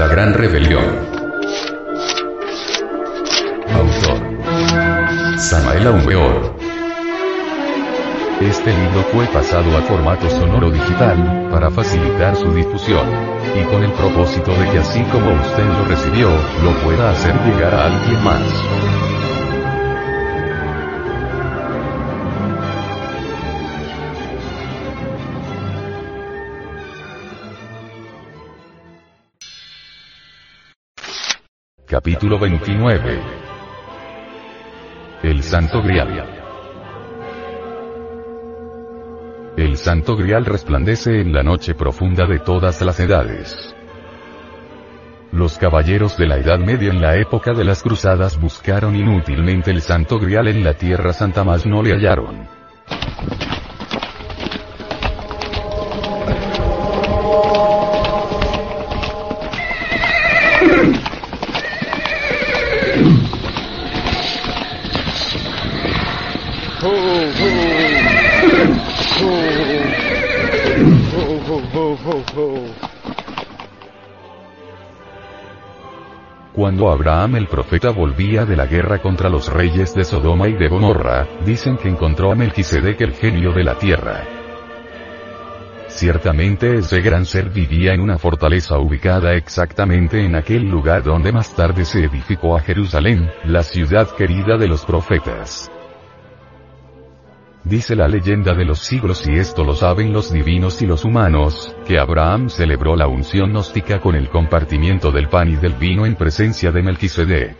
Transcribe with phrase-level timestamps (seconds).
[0.00, 0.82] La Gran Rebelión.
[3.70, 5.38] Autor.
[5.38, 5.88] Samael.
[8.40, 13.06] Este libro fue pasado a formato sonoro digital, para facilitar su difusión.
[13.54, 16.30] Y con el propósito de que así como usted lo recibió,
[16.64, 19.19] lo pueda hacer llegar a alguien más.
[31.90, 33.20] Capítulo 29
[35.24, 36.24] El Santo Grial
[39.56, 43.74] El Santo Grial resplandece en la noche profunda de todas las edades.
[45.32, 49.82] Los caballeros de la Edad Media en la época de las cruzadas buscaron inútilmente el
[49.82, 52.59] Santo Grial en la Tierra Santa mas no le hallaron.
[76.52, 80.68] Cuando Abraham el profeta volvía de la guerra contra los reyes de Sodoma y de
[80.68, 84.24] Gomorra, dicen que encontró a Melquisedec el genio de la tierra.
[85.88, 91.54] Ciertamente ese gran ser vivía en una fortaleza ubicada exactamente en aquel lugar donde más
[91.54, 95.70] tarde se edificó a Jerusalén, la ciudad querida de los profetas.
[97.64, 101.76] Dice la leyenda de los siglos y esto lo saben los divinos y los humanos,
[101.86, 106.14] que Abraham celebró la unción gnóstica con el compartimiento del pan y del vino en
[106.14, 107.56] presencia de Melquisedec.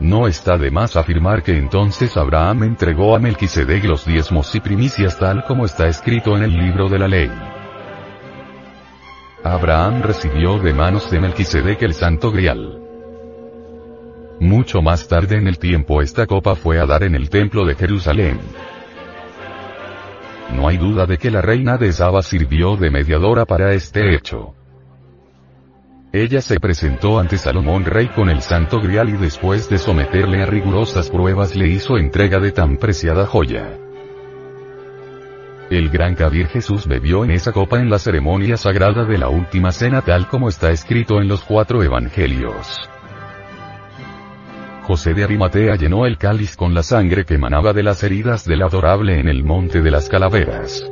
[0.00, 5.16] No está de más afirmar que entonces Abraham entregó a Melquisedec los diezmos y primicias
[5.16, 7.30] tal como está escrito en el libro de la ley.
[9.44, 12.83] Abraham recibió de manos de Melquisedec el santo grial.
[14.40, 17.74] Mucho más tarde en el tiempo esta copa fue a dar en el templo de
[17.74, 18.38] Jerusalén.
[20.52, 24.54] No hay duda de que la reina de Saba sirvió de mediadora para este hecho.
[26.12, 30.46] Ella se presentó ante Salomón rey con el santo grial y después de someterle a
[30.46, 33.78] rigurosas pruebas le hizo entrega de tan preciada joya.
[35.70, 39.72] El gran Kabir Jesús bebió en esa copa en la ceremonia sagrada de la última
[39.72, 42.88] cena tal como está escrito en los cuatro evangelios.
[44.86, 48.60] José de Arimatea llenó el cáliz con la sangre que emanaba de las heridas del
[48.60, 50.84] adorable en el monte de las calaveras.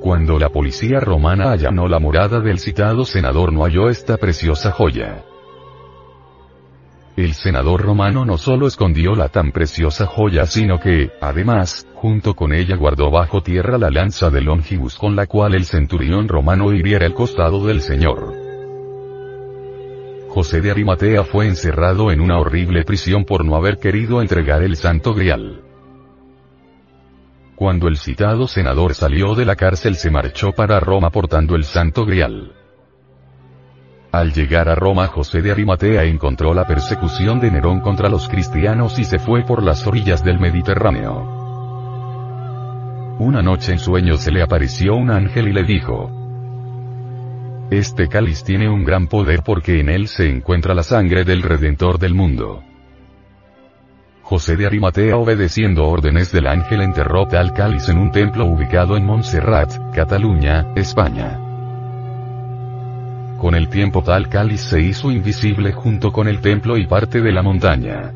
[0.00, 5.26] Cuando la policía romana allanó la morada del citado senador no halló esta preciosa joya.
[7.18, 12.54] El senador romano no solo escondió la tan preciosa joya sino que, además, junto con
[12.54, 17.04] ella guardó bajo tierra la lanza de Longibus con la cual el centurión romano hiriera
[17.04, 18.39] el costado del Señor.
[20.30, 24.76] José de Arimatea fue encerrado en una horrible prisión por no haber querido entregar el
[24.76, 25.62] santo grial.
[27.56, 32.06] Cuando el citado senador salió de la cárcel se marchó para Roma portando el santo
[32.06, 32.52] grial.
[34.12, 39.00] Al llegar a Roma José de Arimatea encontró la persecución de Nerón contra los cristianos
[39.00, 41.40] y se fue por las orillas del Mediterráneo.
[43.18, 46.19] Una noche en sueños se le apareció un ángel y le dijo,
[47.70, 52.00] este cáliz tiene un gran poder porque en él se encuentra la sangre del Redentor
[52.00, 52.64] del mundo.
[54.22, 59.04] José de Arimatea obedeciendo órdenes del ángel enterró tal cáliz en un templo ubicado en
[59.04, 61.38] Montserrat, Cataluña, España.
[63.38, 67.32] Con el tiempo tal cáliz se hizo invisible junto con el templo y parte de
[67.32, 68.12] la montaña.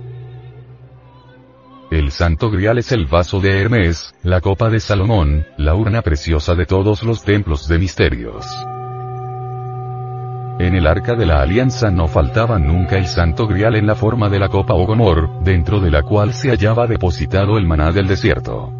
[1.92, 6.56] El santo grial es el vaso de Hermes, la copa de Salomón, la urna preciosa
[6.56, 8.46] de todos los templos de misterios.
[10.58, 14.28] En el arca de la alianza no faltaba nunca el santo grial en la forma
[14.28, 18.06] de la copa o gomor, dentro de la cual se hallaba depositado el maná del
[18.06, 18.72] desierto.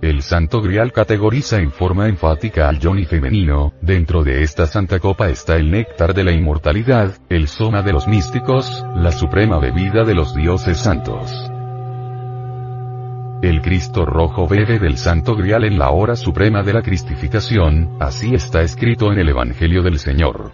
[0.00, 5.28] El santo grial categoriza en forma enfática al Johnny femenino, dentro de esta santa copa
[5.28, 10.14] está el néctar de la inmortalidad, el soma de los místicos, la suprema bebida de
[10.14, 11.49] los dioses santos.
[13.42, 18.34] El Cristo rojo bebe del Santo Grial en la hora suprema de la cristificación, así
[18.34, 20.52] está escrito en el Evangelio del Señor.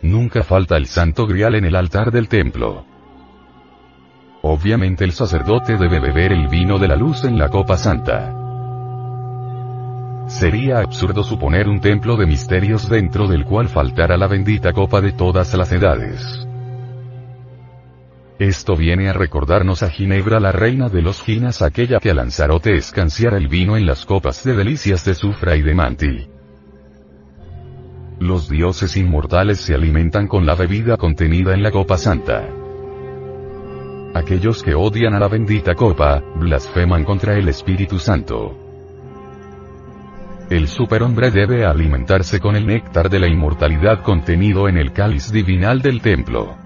[0.00, 2.86] Nunca falta el Santo Grial en el altar del templo.
[4.40, 8.32] Obviamente el sacerdote debe beber el vino de la luz en la copa santa.
[10.28, 15.12] Sería absurdo suponer un templo de misterios dentro del cual faltara la bendita copa de
[15.12, 16.45] todas las edades.
[18.38, 22.74] Esto viene a recordarnos a Ginebra la reina de los Ginas aquella que a Lanzarote
[22.74, 26.28] escanciara el vino en las copas de delicias de Sufra y de Manti.
[28.18, 32.46] Los dioses inmortales se alimentan con la bebida contenida en la copa santa.
[34.12, 38.54] Aquellos que odian a la bendita copa, blasfeman contra el Espíritu Santo.
[40.50, 45.80] El superhombre debe alimentarse con el néctar de la inmortalidad contenido en el cáliz divinal
[45.80, 46.65] del templo.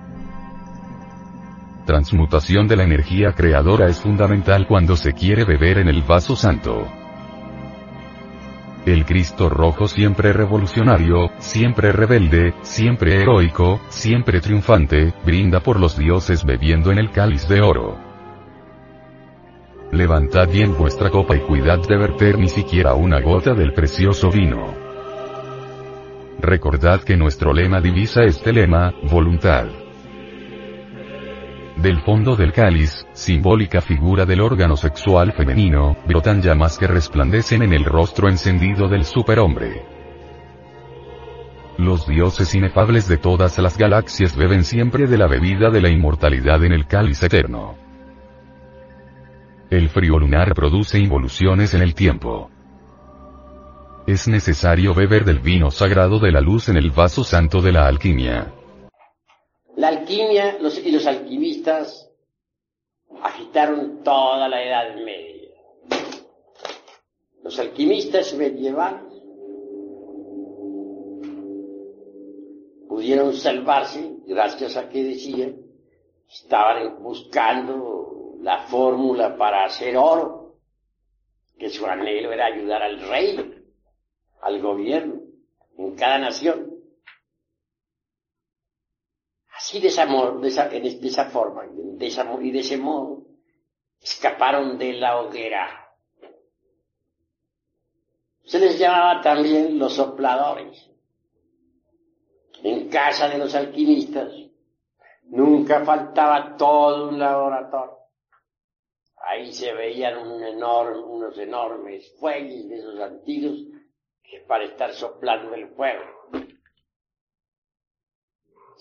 [1.87, 6.87] Transmutación de la energía creadora es fundamental cuando se quiere beber en el vaso santo.
[8.87, 16.45] El Cristo rojo siempre revolucionario, siempre rebelde, siempre heroico, siempre triunfante, brinda por los dioses
[16.45, 17.99] bebiendo en el cáliz de oro.
[19.93, 24.73] Levantad bien vuestra copa y cuidad de verter ni siquiera una gota del precioso vino.
[26.39, 29.80] Recordad que nuestro lema divisa este lema, voluntad.
[31.81, 37.73] Del fondo del cáliz, simbólica figura del órgano sexual femenino, brotan llamas que resplandecen en
[37.73, 39.83] el rostro encendido del superhombre.
[41.79, 46.63] Los dioses inefables de todas las galaxias beben siempre de la bebida de la inmortalidad
[46.65, 47.77] en el cáliz eterno.
[49.71, 52.51] El frío lunar produce involuciones en el tiempo.
[54.07, 57.87] Es necesario beber del vino sagrado de la luz en el vaso santo de la
[57.87, 58.53] alquimia.
[59.81, 62.13] La alquimia y los alquimistas
[63.23, 65.55] agitaron toda la Edad Media.
[67.43, 69.11] Los alquimistas medievales
[72.91, 75.57] pudieron salvarse gracias a que decían
[76.29, 80.57] estaban buscando la fórmula para hacer oro,
[81.59, 83.65] que su anhelo era ayudar al rey,
[84.43, 85.23] al gobierno,
[85.79, 86.70] en cada nación.
[89.61, 93.27] Así de esa, de de esa forma y de ese modo
[94.01, 95.95] escaparon de la hoguera.
[98.45, 100.91] Se les llamaba también los sopladores.
[102.63, 104.33] En casa de los alquimistas
[105.25, 107.99] nunca faltaba todo un laboratorio.
[109.17, 113.59] Ahí se veían unos enormes fuelles de esos antiguos
[114.23, 116.21] que para estar soplando el fuego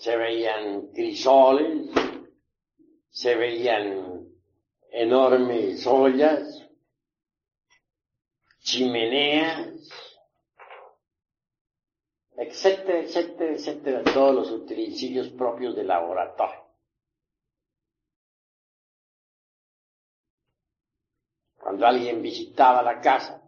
[0.00, 1.90] se veían crisoles,
[3.10, 4.26] se veían
[4.90, 6.66] enormes ollas,
[8.60, 9.90] chimeneas,
[12.34, 16.64] etcétera, etcétera, etcétera, todos los utensilios propios del laboratorio.
[21.58, 23.42] Cuando alguien visitaba la casa,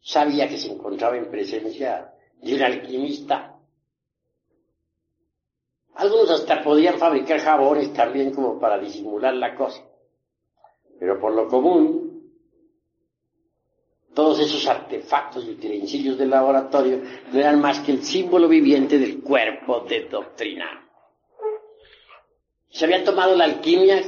[0.00, 3.51] sabía que se encontraba en presencia de un alquimista
[5.94, 9.82] algunos hasta podían fabricar jabones también como para disimular la cosa.
[10.98, 12.32] Pero por lo común,
[14.14, 17.00] todos esos artefactos y utensilios del laboratorio
[17.32, 20.88] no eran más que el símbolo viviente del cuerpo de doctrina.
[22.70, 24.02] Se habían tomado la alquimia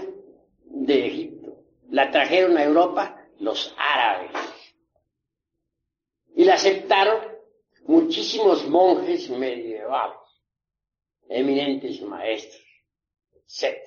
[0.65, 1.57] de Egipto,
[1.91, 4.31] la trajeron a Europa los árabes
[6.35, 7.19] y la aceptaron
[7.87, 10.24] muchísimos monjes medievales
[11.29, 12.65] eminentes maestros,
[13.35, 13.79] etc.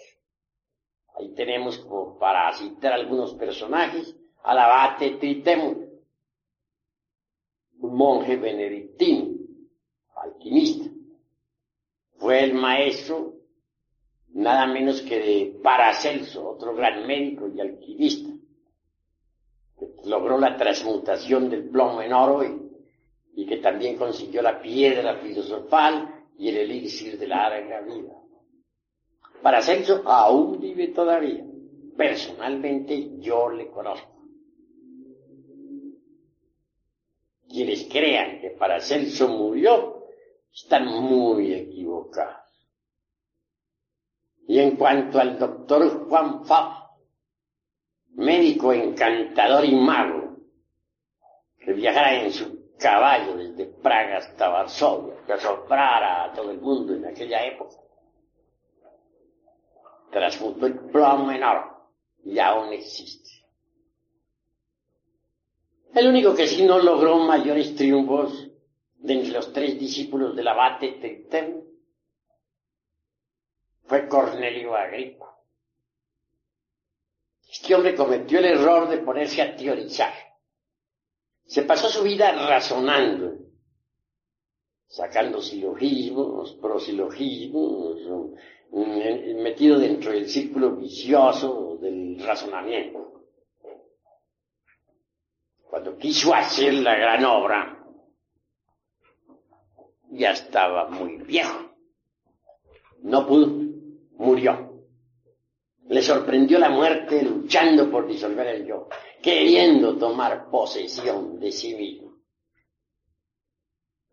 [1.16, 5.76] Ahí tenemos como para citar algunos personajes al abate Tritemo,
[7.80, 9.36] un monje benedictino,
[10.16, 10.90] alquimista.
[12.18, 13.34] Fue el maestro
[14.30, 18.30] nada menos que de Paracelso, otro gran médico y alquimista,
[19.80, 22.44] que logró la transmutación del plomo en oro
[23.36, 28.14] y que también consiguió la piedra filosofal y el elixir de la larga vida.
[29.42, 31.46] Paracelso aún vive todavía.
[31.96, 34.16] Personalmente yo le conozco.
[37.50, 40.06] Quienes crean que Paracelso murió
[40.54, 42.36] están muy equivocados.
[44.48, 46.88] Y en cuanto al doctor Juan Fab,
[48.14, 50.38] médico encantador y mago,
[51.60, 56.94] que viajara en su caballo desde Praga hasta Varsovia, que asombrara a todo el mundo
[56.94, 57.76] en aquella época.
[60.12, 61.90] Transmutó el plomo en oro
[62.24, 63.30] y aún existe.
[65.94, 68.48] El único que sí no logró mayores triunfos
[68.98, 71.64] de entre los tres discípulos del abate Tritén
[73.86, 75.36] fue Cornelio Agripa.
[77.50, 80.27] Este hombre cometió el error de ponerse a teorizar
[81.48, 83.48] se pasó su vida razonando
[84.88, 87.98] sacando silogismos, prosilogismos,
[88.72, 93.24] metido dentro del círculo vicioso del razonamiento.
[95.70, 97.86] Cuando quiso hacer la gran obra,
[100.10, 101.76] ya estaba muy viejo.
[103.04, 103.48] No pudo,
[104.14, 104.86] murió.
[105.90, 108.88] Le sorprendió la muerte luchando por disolver el yo,
[109.22, 112.14] queriendo tomar posesión de sí mismo.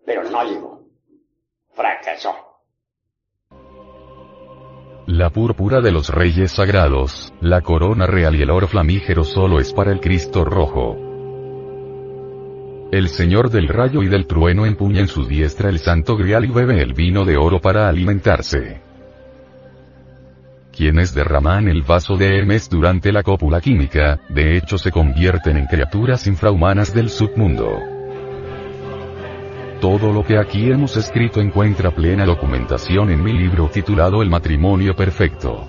[0.04, 0.84] Pero no llegó.
[1.72, 2.34] Fracasó.
[5.06, 9.72] La púrpura de los reyes sagrados, la corona real y el oro flamígero solo es
[9.72, 10.96] para el Cristo rojo.
[12.90, 16.48] El Señor del rayo y del trueno empuña en su diestra el santo grial y
[16.48, 18.82] bebe el vino de oro para alimentarse.
[20.76, 25.66] Quienes derraman el vaso de Hermes durante la cópula química, de hecho se convierten en
[25.66, 27.78] criaturas infrahumanas del submundo.
[29.80, 34.96] Todo lo que aquí hemos escrito encuentra plena documentación en mi libro titulado El matrimonio
[34.96, 35.68] perfecto.